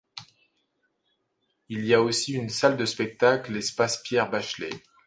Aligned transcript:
Il 1.69 1.85
y 1.85 1.93
a 1.93 2.01
aussi 2.01 2.33
une 2.33 2.49
salle 2.49 2.75
de 2.75 2.85
spectacle 2.87 3.53
l'espace 3.53 4.01
Pierre 4.01 4.31
Bachelet. 4.31 4.71